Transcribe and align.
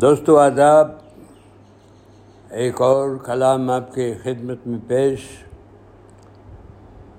دوستو 0.00 0.38
آداب، 0.38 0.90
ایک 2.50 2.82
اور 2.82 3.16
کلام 3.16 3.70
آپ 3.70 3.94
کے 3.94 4.14
خدمت 4.22 4.66
میں 4.66 4.78
پیش 4.86 5.18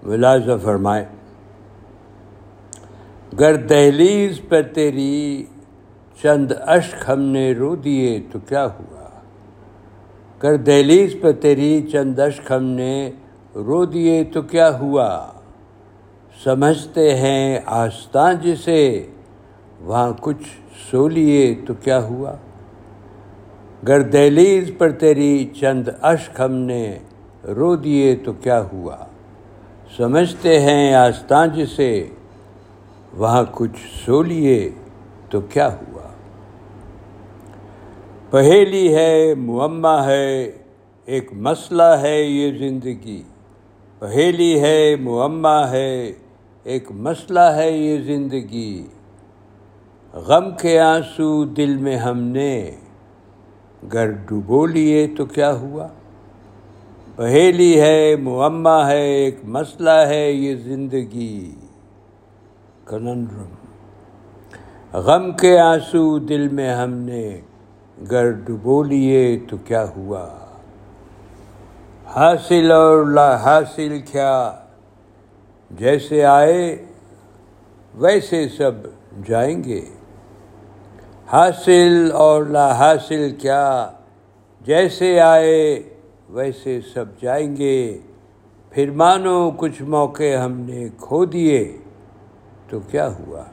ملازہ 0.04 0.52
فرمائے۔ 0.64 1.06
گر 3.40 3.56
دہلیز 3.56 4.42
پر 4.50 4.62
تیری 4.62 5.46
چند 6.22 6.52
اشک 6.62 7.04
ہم 7.08 7.20
نے 7.20 7.54
رو 7.54 7.76
دیے 7.76 8.20
تو 8.32 8.40
کیا 8.40 8.66
ہوا؟ 8.66 9.10
گر 10.44 10.58
دہلیز 10.58 11.16
پر 11.22 11.32
تیری 11.32 11.88
چند 11.92 12.20
اشک 12.20 12.52
ہم 12.52 12.64
نے 12.64 13.12
رو 13.56 13.86
دیے 13.86 14.24
تو 14.24 14.42
کیا 14.42 14.80
ہوا؟ 14.80 15.28
سمجھتے 16.44 17.16
ہیں 17.16 17.60
آستان 17.66 18.36
جسے، 18.36 19.08
وہاں 19.82 20.14
کچھ 20.22 20.48
سو 20.92 21.08
لیے 21.08 21.56
تو 21.68 21.74
کیا 21.74 22.04
ہوا؟ 22.04 22.36
گر 23.88 24.02
دہلیز 24.02 24.72
پر 24.78 24.92
تیری 24.92 25.50
چند 25.60 25.88
اشک 26.02 26.42
ہم 26.42 26.52
نے 26.52 26.98
رو 27.44 27.76
دیے 27.76 28.16
تو 28.16 28.34
کیا 28.34 28.64
ہوا؟ 28.74 28.98
سمجھتے 29.98 30.60
ہیں 30.60 30.94
آستان 30.94 31.50
جسے 31.50 32.10
وہاں 33.14 33.44
کچھ 33.52 34.06
سو 34.06 34.24
لیے 34.24 34.72
تو 35.30 35.42
کیا 35.42 35.74
ہوا؟ 35.74 36.02
پہیلی 38.30 38.96
ہے 38.96 39.34
معمہ 39.36 40.04
ہے، 40.06 40.52
ایک 41.06 41.34
مسئلہ 41.34 41.96
ہے 42.02 42.22
یہ 42.22 42.52
زندگی۔ 42.58 43.24
پہیلی 44.00 44.62
ہے 44.62 44.96
معمہ 44.96 45.66
ہے، 45.72 46.12
ایک 46.64 46.92
مسئلہ 46.92 47.40
ہے 47.40 47.72
یہ 47.72 48.02
زندگی۔ 48.02 48.88
غم 50.14 50.52
کے 50.62 50.80
آنسو 50.80 51.46
دل 51.46 51.78
میں 51.78 51.98
ہم 51.98 52.20
نے 52.20 52.72
گر 53.94 54.12
ڈبو 54.12 54.66
لیے 54.66 55.08
تو 55.08 55.26
کیا 55.26 55.54
ہوا؟ 55.54 55.88
پہیلی 57.16 57.82
ہے، 57.82 58.16
معمہ 58.16 58.86
ہے، 58.88 59.02
ایک 59.02 59.40
مسئلہ 59.44 60.00
ہے، 60.08 60.32
یہ 60.32 60.56
زندگی۔ 60.56 61.56
کننڈرم 62.86 63.54
غم 64.94 65.32
کے 65.32 65.60
آنسو 65.60 66.20
دل 66.20 66.48
میں 66.48 66.76
ہم 66.76 66.94
نے، 66.94 67.42
گر 68.12 68.32
ڈبو 68.32 68.84
لیے 68.84 69.40
تو 69.50 69.58
کیا 69.58 69.86
ہوا؟ 69.98 70.30
حاصل 72.08 72.72
اور 72.72 73.06
لا 73.06 73.36
حاصل 73.36 74.00
کیا؟ 74.12 74.52
جیسے 75.72 76.26
آئے، 76.26 76.86
ویسے 77.96 78.50
سب 78.50 78.72
جائیں 79.26 79.64
گے۔ 79.64 79.82
حاصل 81.32 82.10
اور 82.14 82.44
لا 82.44 82.78
حاصل 82.78 83.36
کیا۔ 83.40 83.92
جیسے 84.62 85.20
آئے 85.20 85.84
ویسے 86.30 86.80
سب 86.94 87.06
جائیں 87.22 87.58
گے۔ 87.58 87.98
پھر 88.70 88.92
مانو 88.92 89.52
کچھ 89.58 89.82
موقع 89.82 90.36
ہم 90.36 90.52
نے 90.52 90.88
کھو 90.98 91.26
دیے۔ 91.26 91.78
تو 92.70 92.80
کیا 92.80 93.08
ہوا؟ 93.08 93.44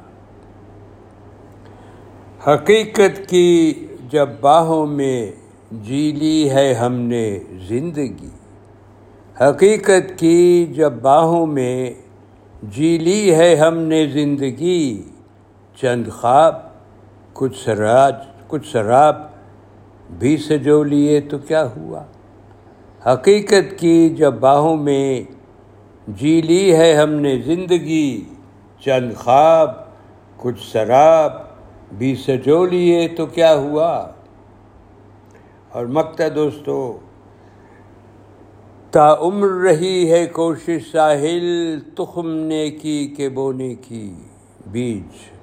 حقیقت 2.47 3.29
کی 3.29 3.87
جب 4.11 4.29
باہوں 4.41 4.87
میں 4.87 5.33
جی 5.73 6.13
لی 6.13 6.51
ہے 6.51 6.75
ہم 6.75 6.93
نے 6.93 7.39
زندگی۔ 7.69 8.31
حقیقت 9.41 10.19
کی 10.19 10.67
جب 10.67 10.93
باہوں 10.93 11.47
میں 11.47 11.95
جی 12.63 12.99
لی 12.99 13.35
ہے 13.35 13.55
ہم 13.55 13.79
نے 13.79 14.07
زندگی۔ 14.07 15.03
چند 15.81 16.09
خواب 16.09 16.74
کچھ 17.35 17.65
سراج، 17.65 18.15
کچھ 18.49 18.67
شراب 18.67 19.17
بھی 20.19 20.37
سجو 20.37 20.83
لیے 20.85 21.21
تو 21.21 21.39
کیا 21.39 21.69
ہوا؟ 21.77 22.03
حقیقت 23.07 23.79
کی 23.79 24.09
جب 24.09 24.35
باہوں 24.35 24.77
میں 24.77 25.23
جی 26.09 26.43
لی 26.43 26.77
ہے 26.77 26.95
ہم 26.95 27.11
نے 27.11 27.39
زندگی، 27.39 28.25
چند 28.81 29.15
خواب، 29.17 29.71
کچھ 30.37 30.63
شراب 30.63 31.33
بھی 31.99 32.15
سجو 32.15 32.67
لیے 32.67 33.09
تو 33.09 33.27
کیا 33.27 33.55
ہوا؟ 33.55 34.07
اور 35.73 35.87
مکتا 35.87 36.25
دوستو، 36.35 36.99
تا 38.91 39.15
عمر 39.21 39.49
رہی 39.49 40.11
ہے 40.11 40.27
کوشش 40.27 40.91
ساحل 40.93 41.81
تخم 41.97 42.31
نے 42.31 42.71
کی 42.71 43.15
کے 43.17 43.29
بونے 43.29 43.75
کی، 43.75 44.15
بیج۔ 44.67 45.35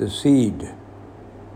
دا 0.00 0.06
سیڈ 0.06 0.64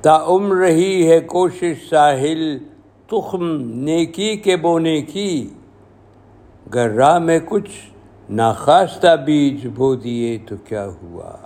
تا 0.00 0.24
عمر 0.26 0.56
رہی 0.56 1.10
ہے 1.10 1.20
کوشش 1.20 1.88
ساحل، 1.90 2.58
تخم 3.06 3.44
نیکی 3.60 4.36
کے 4.36 4.56
بونے 4.56 5.02
کی۔ 5.02 5.50
گر 6.74 6.90
راہ 6.90 7.18
میں 7.18 7.38
کچھ 7.44 7.70
ناخواستہ 8.30 9.16
بیج 9.16 9.66
بو 9.74 9.94
دیے 9.94 10.38
تو 10.48 10.56
کیا 10.64 10.88
ہوا۔ 11.02 11.36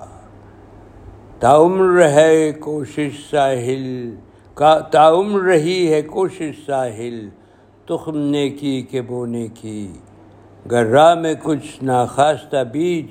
تا 1.38 1.56
عمر 1.56 2.08
ہے 2.08 2.52
کوشش 2.52 3.30
ساحل، 3.30 4.14
کا 4.54 4.78
تا 4.78 5.10
عمر 5.10 5.40
رہی 5.40 5.92
ہے 5.92 6.02
کوشش 6.02 6.66
ساحل، 6.66 7.28
تخم 7.86 8.18
نیکی 8.18 8.82
کے 8.82 9.02
بونے 9.02 9.48
کی۔ 9.54 9.92
گر 10.70 10.86
راہ 10.86 11.14
میں 11.14 11.34
کچھ 11.42 11.84
ناخواستہ 11.84 12.64
بیج 12.72 13.06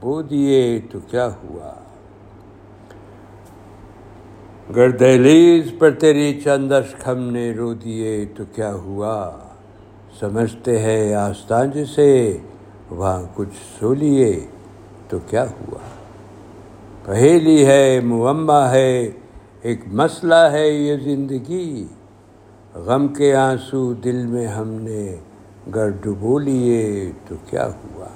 بو 0.00 0.22
دیے 0.22 0.80
تو 0.90 0.98
کیا 1.10 1.28
ہوا۔ 1.28 1.74
گر 4.76 4.90
دہلیز 4.90 5.72
پر 5.78 5.90
تیری 5.90 6.40
چندش 6.44 7.06
ہم 7.06 7.18
نے 7.18 7.52
رو 7.52 7.74
دیے، 7.74 8.24
تو 8.36 8.44
کیا 8.54 8.74
ہوا؟ 8.74 9.30
سمجھتے 10.20 10.78
ہیں 10.78 11.14
آستان 11.14 11.70
جسے 11.70 12.38
وہاں 12.90 13.22
کچھ 13.34 13.80
سو 13.80 13.94
لیے، 13.94 14.46
تو 15.08 15.18
کیا 15.26 15.44
ہوا؟ 15.44 15.78
پہیلی 17.04 17.66
ہے 17.66 18.00
معمہ 18.00 18.68
ہے، 18.70 19.10
ایک 19.62 19.80
مسئلہ 19.86 20.48
ہے 20.52 20.68
یہ 20.68 20.96
زندگی۔ 20.96 21.86
غم 22.74 23.08
کے 23.08 23.34
آنسو 23.34 23.92
دل 23.92 24.26
میں 24.26 24.46
ہم 24.46 24.68
نے 24.68 25.16
گر 25.74 25.90
ڈبو 25.90 26.38
لیے، 26.38 27.12
تو 27.28 27.34
کیا 27.50 27.66
ہوا؟ 27.66 28.06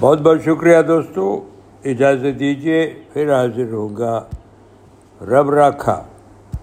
بہت 0.00 0.20
بہت 0.20 0.42
شکریہ 0.44 0.82
دوستو، 0.82 1.44
اجازت 1.84 2.40
دیجیے 2.40 2.94
پھر 3.12 3.34
حاضر 3.34 3.72
ہوگا۔ 3.72 4.24
رب 5.20 5.50
رکھا 5.50 6.02